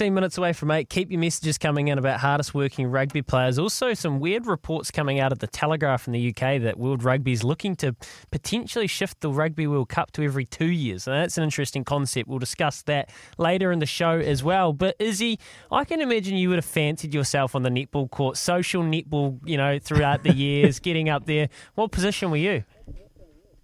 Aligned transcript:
16 0.00 0.14
minutes 0.14 0.38
away 0.38 0.54
from 0.54 0.70
8. 0.70 0.88
Keep 0.88 1.10
your 1.10 1.20
messages 1.20 1.58
coming 1.58 1.88
in 1.88 1.98
about 1.98 2.20
hardest 2.20 2.54
working 2.54 2.86
rugby 2.86 3.20
players. 3.20 3.58
Also, 3.58 3.92
some 3.92 4.18
weird 4.18 4.46
reports 4.46 4.90
coming 4.90 5.20
out 5.20 5.30
of 5.30 5.40
the 5.40 5.46
Telegraph 5.46 6.06
in 6.06 6.14
the 6.14 6.30
UK 6.30 6.58
that 6.62 6.78
World 6.78 7.04
Rugby 7.04 7.32
is 7.32 7.44
looking 7.44 7.76
to 7.76 7.94
potentially 8.30 8.86
shift 8.86 9.20
the 9.20 9.30
Rugby 9.30 9.66
World 9.66 9.90
Cup 9.90 10.10
to 10.12 10.24
every 10.24 10.46
two 10.46 10.70
years. 10.70 11.06
And 11.06 11.16
that's 11.16 11.36
an 11.36 11.44
interesting 11.44 11.84
concept. 11.84 12.30
We'll 12.30 12.38
discuss 12.38 12.80
that 12.84 13.10
later 13.36 13.70
in 13.72 13.78
the 13.78 13.84
show 13.84 14.12
as 14.18 14.42
well. 14.42 14.72
But 14.72 14.96
Izzy, 14.98 15.38
I 15.70 15.84
can 15.84 16.00
imagine 16.00 16.34
you 16.34 16.48
would 16.48 16.56
have 16.56 16.64
fancied 16.64 17.12
yourself 17.12 17.54
on 17.54 17.62
the 17.62 17.68
netball 17.68 18.10
court, 18.10 18.38
social 18.38 18.82
netball, 18.82 19.38
you 19.44 19.58
know, 19.58 19.78
throughout 19.78 20.22
the 20.22 20.32
years, 20.34 20.80
getting 20.80 21.10
up 21.10 21.26
there. 21.26 21.50
What 21.74 21.92
position 21.92 22.30
were 22.30 22.38
you? 22.38 22.64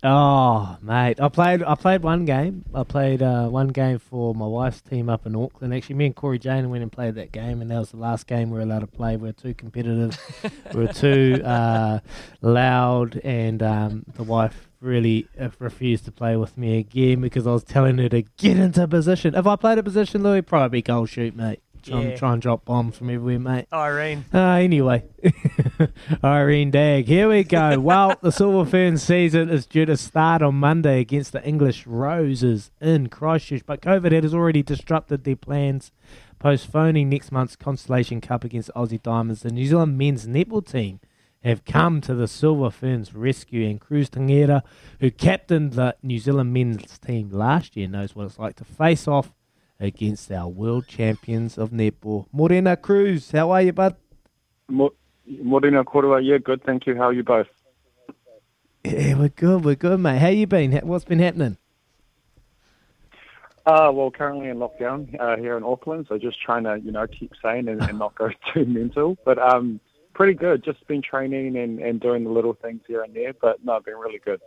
Oh, 0.02 0.76
mate, 0.82 1.20
I 1.20 1.28
played. 1.28 1.62
I 1.62 1.74
played 1.74 2.02
one 2.02 2.26
game. 2.26 2.64
I 2.74 2.84
played 2.84 3.22
uh, 3.22 3.48
one 3.48 3.68
game 3.68 3.98
for 3.98 4.34
my 4.34 4.46
wife's 4.46 4.82
team 4.82 5.08
up 5.08 5.24
in 5.26 5.34
Auckland. 5.34 5.74
Actually, 5.74 5.96
me 5.96 6.06
and 6.06 6.14
Cory 6.14 6.38
Jane 6.38 6.68
went 6.68 6.82
and 6.82 6.92
played 6.92 7.14
that 7.14 7.32
game, 7.32 7.62
and 7.62 7.70
that 7.70 7.78
was 7.78 7.90
the 7.92 7.96
last 7.96 8.26
game 8.26 8.50
we 8.50 8.58
were 8.58 8.62
allowed 8.62 8.80
to 8.80 8.86
play. 8.86 9.16
We 9.16 9.30
are 9.30 9.32
too 9.32 9.54
competitive. 9.54 10.18
we 10.74 10.82
were 10.82 10.92
too 10.92 11.40
uh, 11.42 12.00
loud, 12.42 13.20
and 13.24 13.62
um, 13.62 14.04
the 14.14 14.22
wife 14.22 14.68
really 14.80 15.28
uh, 15.40 15.48
refused 15.58 16.04
to 16.04 16.12
play 16.12 16.36
with 16.36 16.58
me 16.58 16.78
again 16.78 17.22
because 17.22 17.46
I 17.46 17.52
was 17.52 17.64
telling 17.64 17.96
her 17.98 18.10
to 18.10 18.22
get 18.36 18.58
into 18.58 18.86
position. 18.86 19.34
If 19.34 19.46
I 19.46 19.56
played 19.56 19.78
a 19.78 19.82
position, 19.82 20.22
Louis, 20.22 20.42
probably 20.42 20.82
goal 20.82 21.06
shoot, 21.06 21.34
mate. 21.34 21.60
Try, 21.86 22.00
Yeah. 22.02 22.08
and, 22.08 22.18
try 22.18 22.32
and 22.32 22.42
drop 22.42 22.64
bombs 22.64 22.96
from 22.98 23.10
everywhere, 23.10 23.38
mate. 23.38 23.66
Irene. 23.72 24.24
Uh, 24.34 24.38
anyway, 24.54 25.04
Irene 26.24 26.70
Dag. 26.70 27.06
Here 27.06 27.28
we 27.28 27.44
go. 27.44 27.78
Well, 27.78 28.16
the 28.22 28.32
Silver 28.32 28.68
Ferns 28.68 29.02
season 29.02 29.48
is 29.50 29.66
due 29.66 29.86
to 29.86 29.96
start 29.96 30.42
on 30.42 30.56
Monday 30.56 31.00
against 31.00 31.32
the 31.32 31.44
English 31.46 31.86
Roses 31.86 32.70
in 32.80 33.08
Christchurch, 33.08 33.64
but 33.66 33.80
COVID 33.82 34.12
has 34.22 34.34
already 34.34 34.62
disrupted 34.62 35.24
their 35.24 35.36
plans, 35.36 35.92
postponing 36.38 37.08
next 37.08 37.30
month's 37.32 37.56
Constellation 37.56 38.20
Cup 38.20 38.44
against 38.44 38.70
Aussie 38.74 39.02
Diamonds. 39.02 39.42
The 39.42 39.50
New 39.50 39.66
Zealand 39.66 39.96
men's 39.98 40.26
netball 40.26 40.66
team 40.66 41.00
have 41.44 41.64
come 41.64 42.00
to 42.00 42.14
the 42.14 42.26
Silver 42.26 42.70
Ferns 42.70 43.14
rescue, 43.14 43.68
and 43.68 43.80
Cruz 43.80 44.10
Tangera, 44.10 44.62
who 45.00 45.10
captained 45.10 45.74
the 45.74 45.94
New 46.02 46.18
Zealand 46.18 46.52
men's 46.52 46.98
team 46.98 47.30
last 47.30 47.76
year, 47.76 47.86
knows 47.88 48.16
what 48.16 48.26
it's 48.26 48.38
like 48.38 48.56
to 48.56 48.64
face 48.64 49.06
off 49.06 49.32
against 49.78 50.30
our 50.32 50.48
world 50.48 50.86
champions 50.86 51.58
of 51.58 51.70
netball. 51.70 52.26
Morena 52.32 52.76
Cruz, 52.76 53.30
how 53.30 53.50
are 53.50 53.62
you, 53.62 53.72
bud? 53.72 53.96
Mo- 54.68 54.94
Morena 55.26 55.84
Korua, 55.84 56.24
yeah, 56.24 56.38
good, 56.38 56.62
thank 56.64 56.86
you. 56.86 56.96
How 56.96 57.08
are 57.08 57.12
you 57.12 57.22
both? 57.22 57.48
Yeah, 58.84 59.14
we're 59.14 59.28
good. 59.28 59.64
We're 59.64 59.74
good, 59.74 59.98
mate. 59.98 60.18
How 60.18 60.28
you 60.28 60.46
been? 60.46 60.72
What's 60.86 61.04
been 61.04 61.18
happening? 61.18 61.56
Uh, 63.66 63.90
well, 63.92 64.12
currently 64.12 64.48
in 64.48 64.58
lockdown 64.58 65.20
uh, 65.20 65.36
here 65.36 65.56
in 65.56 65.64
Auckland, 65.64 66.06
so 66.08 66.16
just 66.16 66.40
trying 66.40 66.62
to, 66.62 66.78
you 66.78 66.92
know, 66.92 67.04
keep 67.08 67.32
sane 67.42 67.66
and, 67.66 67.82
and 67.82 67.98
not 67.98 68.14
go 68.14 68.30
too 68.54 68.64
mental. 68.64 69.18
But 69.24 69.40
um, 69.40 69.80
pretty 70.14 70.34
good. 70.34 70.64
Just 70.64 70.86
been 70.86 71.02
training 71.02 71.56
and, 71.56 71.80
and 71.80 72.00
doing 72.00 72.22
the 72.22 72.30
little 72.30 72.54
things 72.54 72.82
here 72.86 73.02
and 73.02 73.12
there, 73.12 73.32
but 73.32 73.64
no, 73.64 73.80
been 73.80 73.96
really 73.96 74.20
good. 74.24 74.40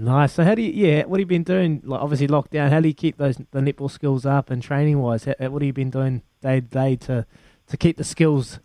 Nice. 0.00 0.34
So, 0.34 0.44
how 0.44 0.54
do 0.54 0.62
you? 0.62 0.70
Yeah, 0.70 1.06
what 1.06 1.18
have 1.18 1.22
you 1.22 1.26
been 1.26 1.42
doing? 1.42 1.82
Like, 1.84 2.00
obviously 2.00 2.28
lockdown. 2.28 2.70
How 2.70 2.80
do 2.80 2.86
you 2.86 2.94
keep 2.94 3.16
those 3.16 3.36
the 3.50 3.58
netball 3.58 3.90
skills 3.90 4.24
up 4.24 4.48
and 4.48 4.62
training 4.62 5.00
wise? 5.00 5.24
How, 5.24 5.34
what 5.48 5.60
have 5.60 5.66
you 5.66 5.72
been 5.72 5.90
doing 5.90 6.22
day 6.40 6.60
to 6.60 6.66
day 6.66 6.94
to 6.96 7.26
to 7.66 7.76
keep 7.76 7.96
the 7.96 8.04
skills 8.04 8.60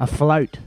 afloat? 0.00 0.58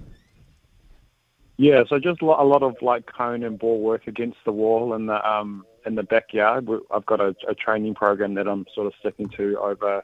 Yeah, 1.58 1.84
so 1.90 1.98
just 1.98 2.22
a 2.22 2.26
lot 2.26 2.62
of 2.62 2.76
like 2.84 3.08
cone 3.08 3.44
and 3.44 3.58
ball 3.58 3.82
work 3.82 4.06
against 4.06 4.38
the 4.46 4.52
wall 4.52 4.94
in 4.94 5.08
the 5.08 5.28
um 5.28 5.66
in 5.88 5.96
the 5.96 6.04
backyard. 6.04 6.68
I've 6.94 7.06
got 7.08 7.20
a, 7.20 7.36
a 7.50 7.56
training 7.56 7.96
program 7.96 8.36
that 8.36 8.48
I'm 8.48 8.68
sort 8.76 8.86
of 8.86 8.94
sticking 9.00 9.30
to 9.38 9.58
over 9.60 10.04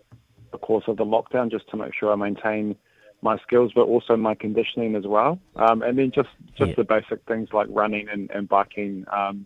the 0.51 0.57
course 0.57 0.85
of 0.87 0.97
the 0.97 1.05
lockdown, 1.05 1.51
just 1.51 1.69
to 1.69 1.77
make 1.77 1.93
sure 1.93 2.11
I 2.11 2.15
maintain 2.15 2.75
my 3.21 3.37
skills, 3.45 3.71
but 3.75 3.83
also 3.83 4.15
my 4.15 4.33
conditioning 4.33 4.95
as 4.95 5.05
well. 5.05 5.37
Um, 5.57 5.83
and 5.83 5.95
then 5.95 6.11
just 6.11 6.29
just 6.57 6.69
Yeah. 6.69 6.75
the 6.77 6.85
basic 6.85 7.23
things 7.27 7.49
like 7.53 7.67
running 7.69 8.07
and, 8.11 8.31
and 8.31 8.49
biking 8.49 9.05
um, 9.15 9.45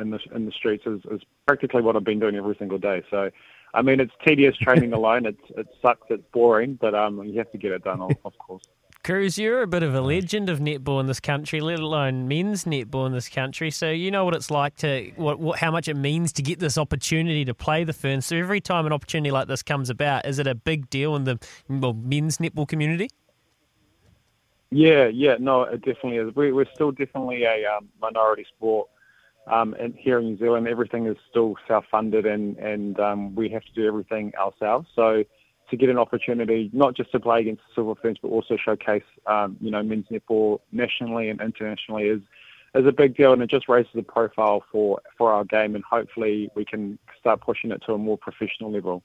in 0.00 0.10
the 0.10 0.18
in 0.34 0.46
the 0.46 0.52
streets 0.52 0.84
is, 0.86 1.00
is 1.10 1.20
practically 1.46 1.82
what 1.82 1.96
I've 1.96 2.04
been 2.04 2.20
doing 2.20 2.36
every 2.36 2.56
single 2.58 2.78
day. 2.78 3.02
So. 3.10 3.30
I 3.76 3.82
mean, 3.82 3.98
it's 3.98 4.12
tedious 4.24 4.56
training 4.56 4.92
alone. 4.92 5.26
It's 5.26 5.42
it 5.56 5.66
sucks. 5.82 6.06
It's 6.08 6.22
boring, 6.32 6.78
but 6.80 6.94
um, 6.94 7.24
you 7.24 7.36
have 7.38 7.50
to 7.50 7.58
get 7.58 7.72
it 7.72 7.82
done, 7.82 8.02
of 8.02 8.38
course. 8.38 8.62
Cruz, 9.04 9.36
you're 9.36 9.60
a 9.60 9.66
bit 9.66 9.82
of 9.82 9.94
a 9.94 10.00
legend 10.00 10.48
of 10.48 10.60
netball 10.60 10.98
in 10.98 11.06
this 11.06 11.20
country, 11.20 11.60
let 11.60 11.78
alone 11.78 12.26
men's 12.26 12.64
netball 12.64 13.06
in 13.06 13.12
this 13.12 13.28
country. 13.28 13.70
So 13.70 13.90
you 13.90 14.10
know 14.10 14.24
what 14.24 14.34
it's 14.34 14.50
like 14.50 14.76
to 14.76 15.12
what, 15.16 15.38
what 15.38 15.58
how 15.58 15.70
much 15.70 15.88
it 15.88 15.96
means 15.96 16.32
to 16.32 16.42
get 16.42 16.58
this 16.58 16.78
opportunity 16.78 17.44
to 17.44 17.52
play 17.52 17.84
the 17.84 17.92
Ferns. 17.92 18.24
So 18.24 18.36
every 18.36 18.62
time 18.62 18.86
an 18.86 18.94
opportunity 18.94 19.30
like 19.30 19.46
this 19.46 19.62
comes 19.62 19.90
about, 19.90 20.24
is 20.24 20.38
it 20.38 20.46
a 20.46 20.54
big 20.54 20.88
deal 20.88 21.16
in 21.16 21.24
the 21.24 21.38
well, 21.68 21.92
men's 21.92 22.38
netball 22.38 22.66
community? 22.66 23.10
Yeah, 24.70 25.08
yeah, 25.08 25.36
no, 25.38 25.64
it 25.64 25.84
definitely 25.84 26.16
is. 26.16 26.34
We, 26.34 26.52
we're 26.52 26.64
still 26.74 26.90
definitely 26.90 27.44
a 27.44 27.66
um, 27.76 27.90
minority 28.00 28.46
sport. 28.56 28.88
Um, 29.46 29.74
and 29.78 29.94
here 29.94 30.18
in 30.18 30.24
New 30.24 30.38
Zealand, 30.38 30.66
everything 30.68 31.06
is 31.06 31.16
still 31.28 31.54
self-funded, 31.68 32.24
and 32.24 32.56
and 32.58 32.98
um, 32.98 33.34
we 33.34 33.48
have 33.50 33.62
to 33.64 33.72
do 33.74 33.86
everything 33.86 34.32
ourselves. 34.36 34.88
So 34.94 35.24
to 35.70 35.76
get 35.76 35.88
an 35.88 35.98
opportunity, 35.98 36.70
not 36.72 36.94
just 36.94 37.10
to 37.12 37.20
play 37.20 37.40
against 37.40 37.62
the 37.68 37.74
Silver 37.74 37.94
Ferns, 38.00 38.18
but 38.20 38.28
also 38.28 38.56
showcase, 38.56 39.02
um, 39.26 39.56
you 39.60 39.70
know, 39.70 39.82
men's 39.82 40.06
netball 40.10 40.60
nationally 40.72 41.28
and 41.28 41.40
internationally 41.40 42.04
is 42.04 42.20
is 42.74 42.86
a 42.86 42.92
big 42.92 43.16
deal, 43.16 43.32
and 43.32 43.42
it 43.42 43.50
just 43.50 43.68
raises 43.68 43.92
the 43.94 44.02
profile 44.02 44.64
for 44.72 45.00
for 45.16 45.32
our 45.32 45.44
game, 45.44 45.74
and 45.74 45.84
hopefully 45.84 46.50
we 46.54 46.64
can 46.64 46.98
start 47.18 47.40
pushing 47.40 47.70
it 47.70 47.82
to 47.86 47.92
a 47.92 47.98
more 47.98 48.18
professional 48.18 48.70
level. 48.72 49.02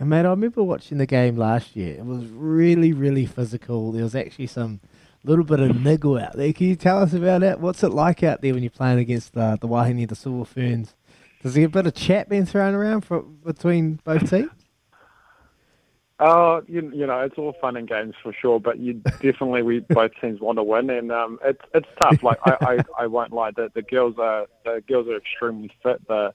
And 0.00 0.10
man, 0.10 0.26
I 0.26 0.30
remember 0.30 0.62
watching 0.62 0.98
the 0.98 1.06
game 1.06 1.36
last 1.36 1.74
year. 1.74 1.96
It 1.96 2.04
was 2.04 2.26
really, 2.26 2.92
really 2.92 3.26
physical. 3.26 3.90
There 3.90 4.04
was 4.04 4.14
actually 4.14 4.46
some 4.46 4.80
little 5.24 5.44
bit 5.44 5.60
of 5.60 5.80
niggle 5.82 6.18
out 6.18 6.36
there. 6.36 6.52
Can 6.52 6.68
you 6.68 6.76
tell 6.76 6.98
us 6.98 7.12
about 7.12 7.40
that? 7.42 7.60
What's 7.60 7.82
it 7.82 7.90
like 7.90 8.22
out 8.22 8.40
there 8.42 8.54
when 8.54 8.62
you're 8.62 8.70
playing 8.70 8.98
against 8.98 9.36
uh, 9.36 9.56
the 9.60 9.66
Wahine, 9.68 10.06
the 10.08 10.14
Silver 10.14 10.44
Ferns? 10.44 10.94
Does 11.42 11.54
there 11.54 11.62
get 11.62 11.66
a 11.66 11.82
bit 11.82 11.86
of 11.86 11.94
chat 11.94 12.28
being 12.28 12.46
thrown 12.46 12.74
around 12.74 13.02
for, 13.02 13.22
between 13.22 14.00
both 14.04 14.28
teams? 14.30 14.50
Oh, 16.20 16.62
you, 16.66 16.90
you 16.92 17.06
know, 17.06 17.20
it's 17.20 17.38
all 17.38 17.54
fun 17.60 17.76
and 17.76 17.88
games 17.88 18.14
for 18.22 18.32
sure, 18.32 18.58
but 18.58 18.78
you 18.80 18.94
definitely 19.22 19.62
we 19.62 19.80
both 19.80 20.10
teams 20.20 20.40
want 20.40 20.58
to 20.58 20.64
win, 20.64 20.90
and 20.90 21.12
um, 21.12 21.38
it's 21.44 21.60
it's 21.74 21.86
tough. 22.00 22.22
Like 22.24 22.38
I, 22.44 22.56
I, 22.60 23.02
I 23.04 23.06
won't 23.06 23.32
lie, 23.32 23.52
the 23.52 23.70
the 23.74 23.82
girls 23.82 24.16
are 24.18 24.46
the 24.64 24.82
girls 24.88 25.06
are 25.06 25.16
extremely 25.16 25.70
fit. 25.82 26.00
They're, 26.08 26.32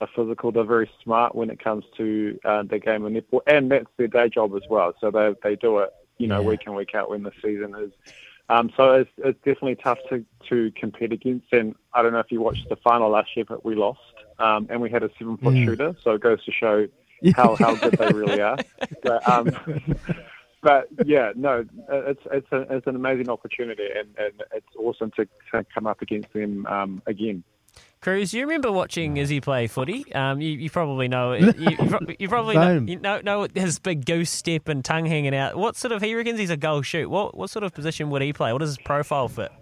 they're 0.00 0.08
physical. 0.14 0.52
They're 0.52 0.64
very 0.64 0.90
smart 1.02 1.34
when 1.34 1.48
it 1.48 1.64
comes 1.64 1.84
to 1.96 2.38
uh, 2.44 2.64
the 2.64 2.78
game 2.78 3.06
of 3.06 3.12
netball, 3.12 3.40
and 3.46 3.70
that's 3.70 3.86
their 3.96 4.08
day 4.08 4.28
job 4.28 4.54
as 4.54 4.62
well. 4.68 4.92
So 5.00 5.10
they 5.10 5.34
they 5.42 5.56
do 5.56 5.78
it, 5.78 5.90
you 6.18 6.26
know, 6.26 6.42
Yeah. 6.42 6.48
week 6.48 6.64
in 6.66 6.74
week 6.74 6.94
out 6.94 7.08
when 7.08 7.22
the 7.22 7.32
season 7.42 7.74
is. 7.78 7.90
Um, 8.52 8.70
so 8.76 8.92
it's 8.92 9.10
it's 9.18 9.38
definitely 9.38 9.76
tough 9.76 9.98
to 10.10 10.24
to 10.50 10.70
compete 10.78 11.10
against. 11.10 11.46
And 11.52 11.74
I 11.94 12.02
don't 12.02 12.12
know 12.12 12.18
if 12.18 12.30
you 12.30 12.42
watched 12.42 12.68
the 12.68 12.76
final 12.76 13.08
last 13.08 13.30
year, 13.34 13.46
but 13.48 13.64
we 13.64 13.74
lost, 13.74 14.00
um, 14.38 14.66
and 14.68 14.80
we 14.80 14.90
had 14.90 15.02
a 15.02 15.10
seven 15.18 15.38
foot 15.38 15.54
Mm. 15.54 15.64
shooter. 15.64 15.96
So 16.04 16.10
it 16.12 16.20
goes 16.20 16.44
to 16.44 16.52
show 16.52 16.86
how 17.34 17.56
how 17.56 17.76
good 17.76 17.96
they 17.98 18.10
really 18.10 18.42
are. 18.42 18.58
But, 19.02 19.26
um, 19.26 19.56
but 20.62 20.88
yeah, 21.06 21.32
no, 21.34 21.64
it's 21.88 22.20
it's 22.30 22.52
a, 22.52 22.66
it's 22.68 22.86
an 22.86 22.94
amazing 22.94 23.30
opportunity, 23.30 23.86
and, 23.96 24.08
and 24.18 24.42
it's 24.52 24.76
awesome 24.78 25.10
to, 25.16 25.24
to 25.52 25.64
come 25.74 25.86
up 25.86 26.02
against 26.02 26.30
them 26.34 26.66
um, 26.66 27.02
again. 27.06 27.42
Cruz, 28.02 28.34
you 28.34 28.42
remember 28.42 28.70
watching 28.72 29.16
Izzy 29.16 29.40
play 29.40 29.68
footy? 29.68 30.12
Um, 30.12 30.40
you, 30.40 30.50
you 30.50 30.68
probably 30.70 31.06
know. 31.06 31.34
You, 31.34 31.52
you, 31.56 31.76
pro- 31.76 32.00
you 32.18 32.28
probably 32.28 32.56
know, 32.56 32.80
you 32.84 32.98
know, 32.98 33.20
know 33.20 33.46
his 33.54 33.78
big 33.78 34.04
goose 34.04 34.28
step 34.28 34.68
and 34.68 34.84
tongue 34.84 35.06
hanging 35.06 35.34
out. 35.34 35.56
What 35.56 35.76
sort 35.76 35.92
of 35.92 36.02
he 36.02 36.14
reckons 36.16 36.40
he's 36.40 36.50
a 36.50 36.56
goal 36.56 36.82
shoot? 36.82 37.08
What 37.08 37.36
what 37.36 37.48
sort 37.48 37.62
of 37.62 37.72
position 37.72 38.10
would 38.10 38.20
he 38.20 38.32
play? 38.32 38.52
What 38.52 38.58
does 38.58 38.70
his 38.70 38.78
profile 38.78 39.28
fit? 39.28 39.52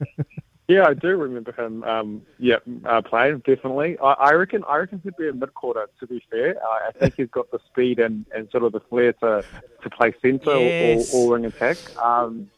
Yeah, 0.68 0.84
I 0.88 0.94
do 0.94 1.10
remember 1.10 1.52
him. 1.52 1.84
Um, 1.84 2.22
yeah, 2.40 2.56
uh, 2.86 3.00
playing 3.00 3.38
definitely. 3.46 3.96
I, 4.02 4.14
I 4.14 4.32
reckon. 4.32 4.64
I 4.68 4.78
reckon 4.78 5.00
he'd 5.04 5.16
be 5.16 5.28
a 5.28 5.32
mid 5.32 5.54
quarter. 5.54 5.86
To 6.00 6.06
be 6.08 6.20
fair, 6.28 6.56
I, 6.60 6.88
I 6.88 6.90
think 6.90 7.14
he's 7.14 7.28
got 7.30 7.48
the 7.52 7.60
speed 7.70 8.00
and, 8.00 8.26
and 8.34 8.50
sort 8.50 8.64
of 8.64 8.72
the 8.72 8.80
flair 8.80 9.12
to 9.12 9.44
to 9.84 9.90
play 9.90 10.12
centre 10.20 10.58
Yes. 10.58 11.14
or, 11.14 11.18
or, 11.18 11.26
or 11.26 11.30
wing 11.30 11.44
attack. 11.44 11.76
Um, 12.04 12.50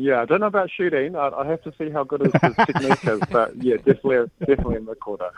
yeah, 0.00 0.22
I 0.22 0.24
don't 0.24 0.40
know 0.40 0.46
about 0.46 0.70
shooting. 0.70 1.16
I, 1.16 1.28
I 1.28 1.46
have 1.46 1.62
to 1.64 1.72
see 1.76 1.90
how 1.90 2.04
good 2.04 2.20
his, 2.22 2.32
his 2.40 2.54
technique 2.66 3.04
is. 3.04 3.20
But 3.30 3.56
yeah, 3.62 3.76
definitely, 3.76 4.30
definitely 4.38 4.76
a 4.78 4.80
mid 4.80 5.00
quarter. 5.00 5.30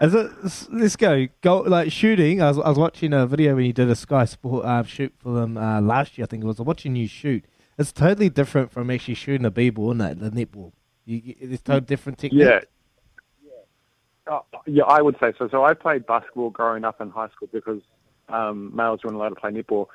Is 0.00 0.14
it? 0.14 0.30
Let's 0.72 0.96
go. 0.96 1.26
Go 1.40 1.58
like 1.60 1.92
shooting. 1.92 2.42
I 2.42 2.48
was, 2.48 2.58
I 2.58 2.68
was 2.70 2.78
watching 2.78 3.12
a 3.12 3.26
video 3.26 3.54
when 3.54 3.66
you 3.66 3.72
did 3.72 3.88
a 3.88 3.94
Sky 3.94 4.24
Sport 4.24 4.64
uh, 4.64 4.82
shoot 4.82 5.14
for 5.18 5.32
them 5.34 5.56
uh, 5.56 5.80
last 5.80 6.18
year. 6.18 6.24
I 6.24 6.26
think 6.26 6.42
it 6.42 6.46
was. 6.46 6.58
I 6.58 6.62
was 6.62 6.66
watching 6.66 6.96
you 6.96 7.06
shoot. 7.06 7.44
It's 7.78 7.92
totally 7.92 8.28
different 8.28 8.70
from 8.72 8.90
actually 8.90 9.14
shooting 9.14 9.46
a 9.46 9.50
b-ball, 9.50 9.92
isn't 9.92 10.00
it? 10.00 10.18
The 10.20 10.30
netball. 10.46 10.72
You, 11.06 11.20
you- 11.24 11.34
it's 11.40 11.62
totally 11.62 11.82
different 11.86 12.18
technique. 12.18 12.42
Yeah. 12.42 12.60
Uh, 14.26 14.40
yeah, 14.66 14.84
I 14.84 15.00
would 15.02 15.16
say 15.20 15.32
so. 15.38 15.48
So 15.48 15.64
I 15.64 15.74
played 15.74 16.06
basketball 16.06 16.50
growing 16.50 16.84
up 16.84 17.00
in 17.00 17.10
high 17.10 17.28
school 17.30 17.48
because 17.52 17.80
um, 18.28 18.74
males 18.74 19.00
weren't 19.02 19.16
allowed 19.16 19.30
to 19.30 19.34
play 19.34 19.50
netball, 19.50 19.86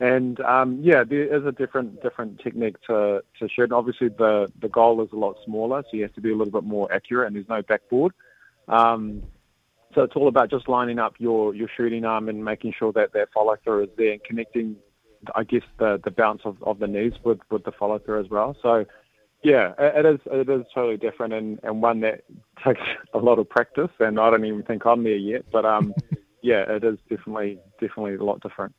and 0.00 0.40
um, 0.40 0.80
yeah, 0.82 1.04
there 1.04 1.34
is 1.34 1.44
a 1.46 1.52
different 1.52 2.02
different 2.02 2.40
technique 2.40 2.76
to 2.88 3.22
to 3.38 3.48
shoot. 3.48 3.64
And 3.64 3.72
obviously, 3.72 4.08
the 4.08 4.50
the 4.60 4.68
goal 4.68 5.02
is 5.02 5.10
a 5.12 5.16
lot 5.16 5.36
smaller, 5.44 5.82
so 5.82 5.96
you 5.96 6.02
have 6.02 6.14
to 6.14 6.20
be 6.20 6.30
a 6.30 6.36
little 6.36 6.52
bit 6.52 6.64
more 6.64 6.92
accurate, 6.92 7.28
and 7.28 7.36
there's 7.36 7.48
no 7.48 7.62
backboard. 7.62 8.12
Um, 8.68 9.22
so 9.94 10.02
it's 10.02 10.16
all 10.16 10.28
about 10.28 10.50
just 10.50 10.68
lining 10.68 10.98
up 10.98 11.14
your 11.18 11.54
your 11.54 11.68
shooting 11.76 12.04
arm 12.04 12.28
and 12.28 12.44
making 12.44 12.74
sure 12.78 12.92
that 12.92 13.12
that 13.12 13.28
follow 13.32 13.56
through 13.62 13.84
is 13.84 13.90
there 13.96 14.12
and 14.12 14.24
connecting, 14.24 14.76
I 15.34 15.44
guess 15.44 15.62
the 15.78 16.00
the 16.02 16.10
bounce 16.10 16.42
of, 16.44 16.62
of 16.62 16.78
the 16.78 16.86
knees 16.86 17.12
with 17.24 17.38
with 17.50 17.64
the 17.64 17.72
follow 17.72 17.98
through 17.98 18.20
as 18.20 18.30
well. 18.30 18.56
So. 18.62 18.84
Yeah, 19.44 19.72
it 19.76 20.06
it 20.06 20.14
is. 20.14 20.20
It 20.26 20.48
is 20.48 20.64
totally 20.72 20.98
different, 20.98 21.32
and, 21.32 21.58
and 21.64 21.82
one 21.82 21.98
that 22.02 22.22
takes 22.64 22.80
a 23.12 23.18
lot 23.18 23.40
of 23.40 23.48
practice. 23.48 23.90
And 23.98 24.20
I 24.20 24.30
don't 24.30 24.44
even 24.44 24.62
think 24.62 24.86
I'm 24.86 25.02
there 25.02 25.16
yet. 25.16 25.46
But 25.50 25.64
um, 25.64 25.92
yeah, 26.42 26.62
it 26.68 26.84
is 26.84 26.96
definitely 27.10 27.58
definitely 27.80 28.14
a 28.14 28.22
lot 28.22 28.40
different. 28.40 28.72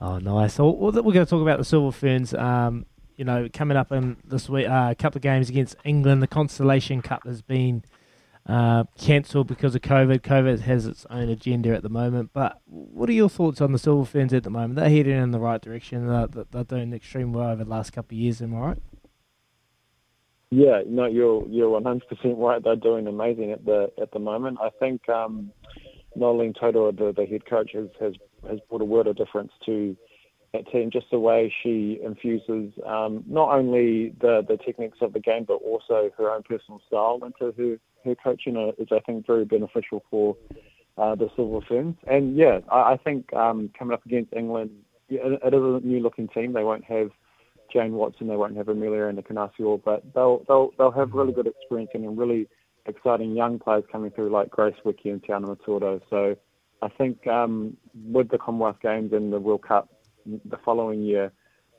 Oh, 0.00 0.18
nice. 0.18 0.54
So 0.54 0.70
we're 0.70 0.92
going 0.92 1.12
to 1.12 1.26
talk 1.26 1.40
about 1.40 1.58
the 1.58 1.64
Silver 1.64 1.90
Ferns. 1.90 2.34
Um, 2.34 2.86
you 3.16 3.24
know, 3.24 3.48
coming 3.52 3.78
up 3.78 3.92
in 3.92 4.16
this 4.24 4.48
week, 4.48 4.68
uh, 4.68 4.88
a 4.90 4.94
couple 4.94 5.18
of 5.18 5.22
games 5.22 5.48
against 5.48 5.76
England. 5.84 6.22
The 6.22 6.26
Constellation 6.26 7.00
Cup 7.00 7.24
has 7.24 7.40
been 7.40 7.82
uh, 8.46 8.84
cancelled 8.98 9.46
because 9.46 9.74
of 9.74 9.80
COVID. 9.80 10.20
COVID 10.20 10.60
has 10.60 10.84
its 10.84 11.06
own 11.08 11.30
agenda 11.30 11.74
at 11.74 11.82
the 11.82 11.88
moment. 11.88 12.30
But 12.34 12.60
what 12.66 13.08
are 13.08 13.14
your 13.14 13.30
thoughts 13.30 13.62
on 13.62 13.72
the 13.72 13.78
Silver 13.78 14.04
Ferns 14.04 14.34
at 14.34 14.42
the 14.42 14.50
moment? 14.50 14.76
They're 14.76 14.90
heading 14.90 15.16
in 15.16 15.30
the 15.30 15.40
right 15.40 15.62
direction. 15.62 16.06
They're, 16.06 16.44
they're 16.50 16.64
doing 16.64 16.92
extremely 16.92 17.38
well 17.38 17.50
over 17.50 17.64
the 17.64 17.70
last 17.70 17.94
couple 17.94 18.16
of 18.16 18.20
years. 18.20 18.42
Am 18.42 18.54
I 18.54 18.58
right? 18.58 18.78
Yeah, 20.50 20.82
no, 20.86 21.06
you're 21.06 21.44
you're 21.48 21.70
100 21.70 22.06
percent 22.08 22.38
right. 22.38 22.62
They're 22.62 22.76
doing 22.76 23.08
amazing 23.08 23.50
at 23.50 23.64
the 23.64 23.90
at 24.00 24.12
the 24.12 24.20
moment. 24.20 24.58
I 24.62 24.70
think 24.78 25.08
um, 25.08 25.50
Noeline 26.14 26.54
Taurua, 26.54 26.96
the, 26.96 27.12
the 27.16 27.26
head 27.26 27.46
coach, 27.46 27.72
has, 27.74 27.88
has 28.00 28.14
has 28.48 28.58
brought 28.68 28.82
a 28.82 28.84
world 28.84 29.06
of 29.06 29.16
difference 29.16 29.52
to 29.66 29.96
that 30.52 30.70
team. 30.70 30.90
Just 30.90 31.06
the 31.10 31.18
way 31.18 31.52
she 31.62 32.00
infuses 32.02 32.72
um, 32.84 33.24
not 33.26 33.50
only 33.52 34.14
the 34.20 34.44
the 34.46 34.56
techniques 34.56 34.98
of 35.00 35.12
the 35.12 35.20
game, 35.20 35.44
but 35.44 35.54
also 35.54 36.10
her 36.16 36.30
own 36.30 36.42
personal 36.42 36.80
style 36.86 37.20
into 37.24 37.52
her 37.56 37.78
her 38.04 38.14
coaching 38.14 38.56
uh, 38.56 38.72
is, 38.78 38.88
I 38.90 39.00
think, 39.00 39.26
very 39.26 39.44
beneficial 39.44 40.02
for 40.10 40.36
uh, 40.96 41.14
the 41.14 41.28
Silver 41.36 41.64
Ferns. 41.66 41.96
And 42.06 42.36
yeah, 42.36 42.60
I, 42.70 42.92
I 42.92 42.96
think 43.02 43.32
um, 43.34 43.70
coming 43.78 43.94
up 43.94 44.06
against 44.06 44.32
England, 44.32 44.70
it, 45.08 45.14
is 45.14 45.38
a 45.42 45.86
new 45.86 46.00
looking 46.00 46.28
team. 46.28 46.52
They 46.52 46.64
won't 46.64 46.84
have 46.84 47.10
Jane 47.72 47.92
Watson, 47.92 48.28
they 48.28 48.36
won't 48.36 48.56
have 48.56 48.66
Ameliaranne 48.66 49.20
Ekenasio, 49.20 49.82
but 49.84 50.02
they'll 50.14 50.44
they'll 50.48 50.70
they'll 50.78 50.92
have 50.92 51.12
really 51.12 51.32
good 51.32 51.46
experience 51.46 51.90
and 51.94 52.16
really 52.16 52.48
exciting 52.86 53.34
young 53.34 53.58
players 53.58 53.84
coming 53.90 54.10
through 54.12 54.30
like 54.30 54.50
Grace 54.50 54.76
Nweke 54.84 55.06
and 55.06 55.22
Tiana 55.22 55.56
Metuarau. 55.56 56.00
So 56.08 56.36
I 56.82 56.88
think 56.88 57.26
um, 57.26 57.76
with 58.04 58.28
the 58.30 58.38
Commonwealth 58.38 58.80
Games 58.82 59.12
and 59.12 59.32
the 59.32 59.40
World 59.40 59.62
Cup 59.62 59.88
the 60.26 60.56
following 60.64 61.02
year 61.02 61.32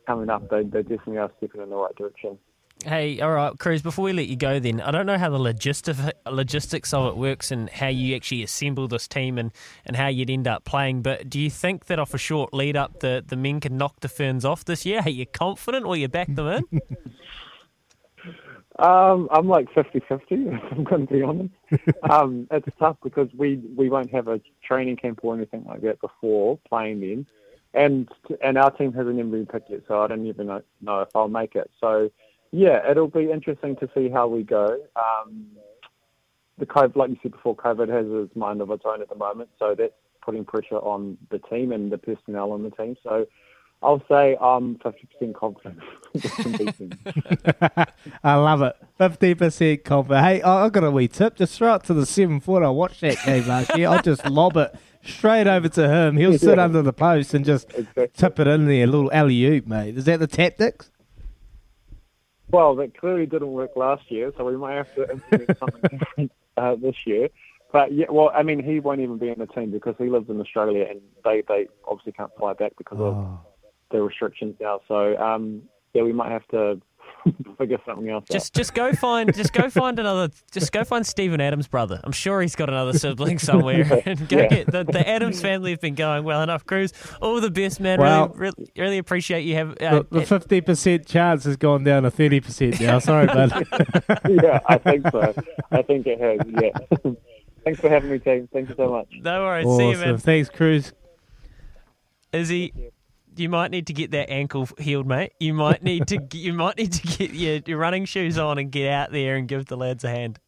coming 0.06 0.30
up, 0.30 0.50
they, 0.50 0.64
they 0.64 0.82
definitely 0.82 1.18
are 1.18 1.32
stepping 1.38 1.62
in 1.62 1.70
the 1.70 1.76
right 1.76 1.96
direction. 1.96 2.38
Hey, 2.86 3.20
all 3.22 3.32
right, 3.32 3.58
Cruz, 3.58 3.82
before 3.82 4.06
we 4.06 4.14
let 4.14 4.28
you 4.28 4.36
go 4.36 4.60
then, 4.60 4.82
I 4.82 4.92
don't 4.92 5.08
know 5.08 5.18
how 5.18 5.32
the 5.32 5.40
logistic, 5.40 6.12
logistics 6.30 6.94
of 6.94 7.08
it 7.08 7.18
works 7.18 7.52
and 7.52 7.70
how 7.72 7.88
you 7.88 8.16
actually 8.16 8.44
assemble 8.44 8.88
this 8.88 9.08
team 9.08 9.40
and, 9.40 9.52
and 9.84 9.96
how 9.96 10.08
you'd 10.08 10.30
end 10.30 10.48
up 10.48 10.64
playing, 10.64 11.02
but 11.02 11.28
do 11.28 11.40
you 11.40 11.50
think 11.50 11.86
that 11.88 11.98
off 11.98 12.14
a 12.14 12.20
short 12.20 12.54
lead 12.54 12.78
up, 12.78 13.00
the, 13.00 13.24
the 13.26 13.36
men 13.36 13.60
can 13.60 13.78
knock 13.78 14.00
the 14.02 14.08
Ferns 14.08 14.46
off 14.46 14.64
this 14.64 14.86
year? 14.86 15.02
Are 15.04 15.10
you 15.10 15.26
confident 15.26 15.86
or 15.86 15.98
you 15.98 16.08
back 16.08 16.34
them 16.34 16.48
in? 16.48 16.82
Um, 18.80 19.28
I'm 19.32 19.48
like 19.48 19.68
50-50, 19.74 20.02
if 20.10 20.62
I'm 20.72 20.84
going 20.84 21.08
to 21.08 21.14
be 21.14 21.22
honest. 21.24 21.54
um, 22.10 22.48
it's 22.52 22.68
tough 22.80 22.98
because 23.04 23.30
we, 23.36 23.58
we 23.76 23.90
won't 23.90 24.12
have 24.12 24.28
a 24.28 24.40
training 24.64 24.98
camp 24.98 25.20
or 25.24 25.36
anything 25.36 25.66
like 25.66 25.82
that 25.82 26.00
before 26.02 26.60
playing 26.70 27.00
then. 27.02 27.26
And 27.74 28.10
and 28.42 28.58
our 28.58 28.72
team 28.72 28.94
hasn't 28.94 29.20
even 29.20 29.30
been 29.30 29.46
picked 29.46 29.70
yet, 29.70 29.82
so 29.88 30.02
I 30.02 30.08
don't 30.08 30.26
even 30.26 30.48
know, 30.48 30.62
know 30.82 31.02
if 31.02 31.10
I'll 31.14 31.28
make 31.28 31.54
it. 31.54 31.70
So, 31.80 32.10
yeah, 32.52 32.90
it'll 32.90 33.10
be 33.10 33.30
interesting 33.30 33.76
to 33.76 33.90
see 33.94 34.10
how 34.10 34.28
we 34.28 34.42
go. 34.42 34.80
Um, 34.96 35.48
the 36.58 36.66
COVID, 36.66 36.96
like 36.96 37.10
you 37.10 37.18
said 37.22 37.34
before, 37.34 37.56
COVID 37.56 37.90
has 37.90 38.06
its 38.10 38.36
mind 38.36 38.62
of 38.62 38.72
its 38.72 38.84
own 38.86 39.02
at 39.02 39.10
the 39.10 39.16
moment, 39.16 39.50
so 39.60 39.76
that's 39.78 39.94
putting 40.24 40.46
pressure 40.46 40.78
on 40.78 41.18
the 41.30 41.40
team 41.40 41.72
and 41.72 41.92
the 41.92 41.98
personnel 41.98 42.52
on 42.52 42.64
the 42.64 42.72
team. 42.72 42.96
So 43.04 43.28
I'll 43.84 44.02
say 44.10 44.36
I'm 44.42 44.76
50% 44.78 45.36
confident. 45.36 45.80
we 46.14 46.22
can 46.22 46.52
beat 46.54 46.78
them. 46.78 46.92
I 48.24 48.36
love 48.36 48.62
it. 48.64 48.76
50% 49.00 49.84
confident. 49.84 50.26
Hey, 50.26 50.42
I, 50.42 50.66
I 50.66 50.70
got 50.70 50.84
a 50.84 50.90
wee 50.92 51.08
tip. 51.08 51.36
Just 51.36 51.58
throw 51.58 51.76
it 51.76 51.84
to 51.84 51.94
the 51.94 52.06
seven 52.06 52.40
foot. 52.40 52.64
I 52.64 52.70
watched 52.70 53.02
that 53.02 53.18
game 53.26 53.48
last 53.48 53.78
year. 53.78 53.90
I'll 53.90 54.02
just 54.02 54.26
lob 54.26 54.58
it 54.58 54.74
straight 55.04 55.46
over 55.48 55.70
to 55.70 55.88
him. 55.88 56.18
He'll 56.18 56.38
sit 56.40 56.58
Yeah. 56.58 56.64
under 56.64 56.82
the 56.82 56.92
post 56.94 57.34
and 57.36 57.46
just 57.46 57.70
Exactly. 57.70 58.08
tip 58.16 58.40
it 58.40 58.48
in 58.48 58.66
there. 58.66 58.84
A 58.84 58.88
little 58.88 59.12
alley 59.14 59.44
oop, 59.46 59.68
mate. 59.68 59.96
Is 59.98 60.06
that 60.06 60.20
the 60.20 60.28
tactics? 60.28 60.90
Well, 62.50 62.76
that 62.78 62.98
clearly 62.98 63.26
didn't 63.26 63.52
work 63.52 63.72
last 63.76 64.10
year, 64.10 64.32
so 64.38 64.46
we 64.46 64.56
might 64.58 64.76
have 64.76 64.94
to 64.96 65.12
implement 65.12 65.58
something 65.60 65.98
different 66.00 66.32
uh, 66.56 66.76
this 66.76 66.96
year. 67.06 67.30
But 67.74 67.92
yeah, 67.92 68.06
well, 68.10 68.32
I 68.34 68.44
mean, 68.44 68.64
he 68.64 68.80
won't 68.80 69.02
even 69.02 69.18
be 69.18 69.28
in 69.30 69.38
the 69.40 69.46
team 69.48 69.70
because 69.70 69.96
he 69.98 70.06
lives 70.10 70.30
in 70.30 70.40
Australia, 70.40 70.88
and 70.90 71.02
they 71.26 71.44
they 71.48 71.68
obviously 71.86 72.14
can't 72.14 72.32
fly 72.38 72.54
back 72.54 72.72
because 72.78 72.98
of 73.00 73.14
Oh. 73.16 73.40
The 73.92 74.02
restrictions 74.02 74.56
now. 74.60 74.82
So 74.88 75.18
um, 75.18 75.62
yeah, 75.94 76.04
we 76.04 76.14
might 76.14 76.32
have 76.32 76.48
to 76.50 76.82
figure 77.58 77.78
something 77.86 78.10
else 78.10 78.26
Just 78.30 78.54
just 78.54 78.74
go 78.74 78.94
find 78.94 79.34
just 79.34 79.52
go 79.52 79.70
find 79.70 79.98
another 80.00 80.30
just 80.52 80.72
go 80.72 80.84
find 80.84 81.06
Steven 81.06 81.42
Adams' 81.42 81.68
brother. 81.68 82.00
I'm 82.04 82.12
sure 82.12 82.42
he's 82.42 82.56
got 82.56 82.70
another 82.70 82.94
sibling 82.94 83.40
somewhere. 83.40 84.02
and 84.06 84.28
go 84.30 84.38
Yeah. 84.40 84.48
get 84.48 84.72
the, 84.72 84.84
the 84.84 85.08
Adams 85.08 85.42
family 85.42 85.72
have 85.72 85.82
been 85.82 85.96
going 85.96 86.24
well 86.26 86.42
enough. 86.42 86.66
Cruz, 86.66 86.94
all 87.22 87.40
the 87.42 87.50
best, 87.52 87.80
man. 87.80 88.00
Well- 88.00 88.30
really, 88.30 88.54
really, 88.58 88.72
really 88.78 88.98
appreciate 88.98 89.42
you 89.42 89.56
have. 89.56 89.72
Uh, 89.82 90.04
The, 90.10 90.20
the 90.20 90.62
50% 90.62 91.06
chance 91.06 91.44
has 91.46 91.56
gone 91.58 91.84
down 91.84 92.04
to 92.04 92.12
30% 92.12 92.80
now. 92.82 93.00
Sorry, 93.00 93.26
bud. 93.28 93.66
yeah, 94.30 94.60
I 94.68 94.78
think 94.78 95.10
so. 95.12 95.34
I 95.72 95.82
think 95.82 96.08
it 96.08 96.20
has. 96.20 96.40
Yeah. 96.62 97.12
Thanks 97.64 97.80
for 97.82 97.90
having 97.90 98.12
me, 98.12 98.20
team. 98.20 98.48
Thank 98.54 98.70
you 98.70 98.76
so 98.78 98.90
much. 98.92 99.08
no 99.22 99.42
worries. 99.44 99.66
See 99.66 99.84
you, 99.90 99.96
awesome. 99.96 100.02
man. 100.12 100.18
Thanks, 100.20 100.50
Cruz. 100.50 100.94
Izzy, 102.34 102.74
you 103.40 103.50
might 103.50 103.72
need 103.72 103.88
to 103.88 103.94
get 103.94 104.12
that 104.12 104.30
ankle 104.30 104.68
healed, 104.80 105.08
mate. 105.08 105.34
You 105.40 105.54
might 105.54 105.84
need 105.84 106.08
to 106.08 106.20
you 106.34 106.54
might 106.54 106.78
need 106.78 106.94
to 106.94 107.08
get 107.18 107.32
your, 107.34 107.60
your 107.66 107.78
running 107.78 108.06
shoes 108.06 108.38
on 108.38 108.58
and 108.58 108.72
get 108.72 108.92
out 108.92 109.12
there 109.12 109.36
and 109.36 109.48
give 109.48 109.66
the 109.68 109.78
lads 109.78 110.04
a 110.04 110.10
hand. 110.10 110.40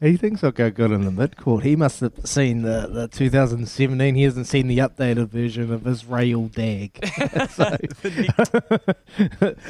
He 0.00 0.16
thinks 0.18 0.44
I'll 0.44 0.50
go 0.50 0.70
good 0.70 0.90
in 0.90 1.04
the 1.04 1.10
midcourt. 1.10 1.62
He 1.62 1.76
must 1.76 2.00
have 2.00 2.12
seen 2.24 2.60
the, 2.62 2.88
the 2.92 3.08
2017. 3.08 4.14
He 4.14 4.22
hasn't 4.24 4.46
seen 4.46 4.66
the 4.66 4.78
updated 4.78 5.28
version 5.28 5.72
of 5.72 5.86
Israel 5.86 6.48
Dagg. 6.48 6.98
so, 7.50 7.70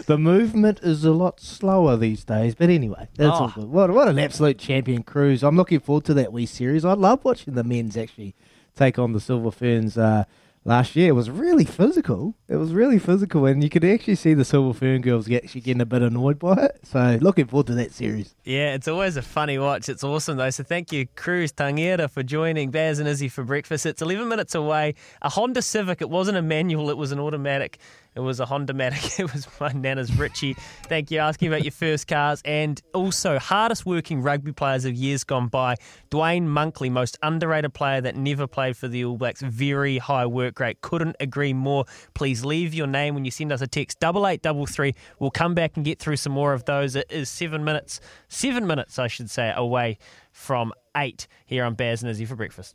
the 0.07 0.17
movement 0.19 0.81
is 0.83 1.05
a 1.05 1.13
lot 1.13 1.41
slower 1.41 1.97
these 1.97 2.25
days. 2.25 2.55
But 2.55 2.71
anyway, 2.71 3.09
that's 3.17 3.31
all 3.31 3.53
Oh. 3.57 3.61
good. 3.61 3.69
What, 3.71 3.91
what 3.93 4.09
an 4.09 4.19
absolute 4.19 4.59
champion 4.59 5.03
Cruz. 5.03 5.45
I'm 5.45 5.57
looking 5.57 5.79
forward 5.81 6.05
to 6.07 6.15
that 6.15 6.33
wee 6.33 6.47
series. 6.47 6.85
I 6.85 6.95
love 6.95 7.25
watching 7.25 7.55
the 7.55 7.63
men's 7.65 7.97
actually 7.97 8.35
take 8.75 8.99
on 8.99 9.13
the 9.13 9.21
Silver 9.21 9.51
Ferns 9.53 9.97
uh, 9.97 10.25
last 10.65 10.97
year. 10.97 11.15
Was 11.15 11.31
really 11.31 11.65
physical. 11.65 12.35
It 12.49 12.57
was 12.57 12.73
really 12.73 12.99
physical, 12.99 13.47
and 13.47 13.63
you 13.63 13.71
could 13.71 13.85
actually 13.85 14.17
see 14.17 14.35
the 14.35 14.45
Silver 14.45 14.77
Fern 14.77 15.01
girls 15.01 15.31
actually 15.31 15.61
getting 15.61 15.81
a 15.81 15.87
bit 15.87 16.03
annoyed 16.03 16.39
by 16.39 16.55
it. 16.55 16.81
So 16.83 17.19
looking 17.21 17.47
forward 17.47 17.67
to 17.69 17.75
that 17.75 17.93
series. 17.93 18.35
Yeah, 18.45 18.75
it's 18.75 18.89
always 18.89 19.17
a 19.17 19.23
funny 19.23 19.59
watch. 19.59 19.89
It's 19.89 20.05
awesome 20.05 20.37
though. 20.37 20.51
So 20.51 20.63
thank 20.63 20.93
you, 20.93 21.07
Cruz 21.17 21.53
Tangiera, 21.53 22.11
for 22.11 22.23
joining 22.23 22.71
Baz 22.71 22.99
and 22.99 23.09
Izzy 23.09 23.29
for 23.29 23.45
breakfast. 23.45 23.87
It's 23.87 24.03
11 24.03 24.29
minutes 24.29 24.55
away. 24.55 24.95
A 25.23 25.29
Honda 25.29 25.63
Civic. 25.63 26.01
It 26.01 26.11
wasn't 26.11 26.37
a 26.37 26.43
manual. 26.43 26.91
It 26.91 26.97
was 26.97 27.13
an 27.13 27.21
automatic. 27.21 27.79
It 28.17 28.21
was 28.21 28.41
a 28.41 28.47
Honda 28.47 28.73
Matic. 28.73 29.19
It 29.25 29.33
was 29.33 29.47
my 29.61 29.73
nana's 29.73 30.17
Richie. 30.17 30.55
Thank 30.85 31.11
you. 31.11 31.19
Asking 31.19 31.49
about 31.49 31.63
your 31.65 31.73
first 31.73 32.07
cars 32.07 32.43
and 32.45 32.81
also 32.93 33.39
hardest 33.39 33.87
working 33.87 34.23
rugby 34.23 34.53
players 34.53 34.85
of 34.85 34.95
years 34.95 35.25
gone 35.25 35.49
by. 35.49 35.77
Duane 36.11 36.49
Monkley, 36.49 36.91
most 36.91 37.17
underrated 37.23 37.75
player 37.75 38.01
that 38.01 38.17
never 38.17 38.47
played 38.47 38.77
for 38.77 38.89
the 38.89 39.05
All 39.05 39.17
Blacks. 39.17 39.41
Very 39.41 39.99
high 39.99 40.27
work 40.27 40.61
rate. 40.61 40.81
Couldn't 40.81 41.17
agree 41.21 41.53
more. 41.53 41.85
Please 42.15 42.45
leave 42.45 42.75
your 42.75 42.87
name 42.87 43.15
when 43.15 43.25
you 43.25 43.31
send 43.31 43.53
us 43.53 43.61
a 43.61 43.67
text. 43.67 44.01
Double 44.01 44.27
eight 44.27 44.43
double 44.43 44.67
three. 44.67 44.95
We'll 45.19 45.31
come 45.31 45.55
back 45.55 45.77
and 45.77 45.85
get 45.85 45.99
through 45.99 46.17
some 46.17 46.33
more 46.33 46.53
of 46.53 46.65
those. 46.65 46.97
It 46.97 47.07
is 47.11 47.29
seven 47.29 47.65
minutes. 47.65 48.01
Seven 48.29 48.67
minutes, 48.67 48.99
I 48.99 49.07
should 49.07 49.31
say, 49.31 49.53
away 49.55 49.99
from 50.33 50.73
eight 50.97 51.27
here 51.47 51.65
on 51.65 51.75
Baz 51.75 52.03
and 52.03 52.11
Izzy 52.11 52.25
for 52.25 52.37
breakfast. 52.37 52.75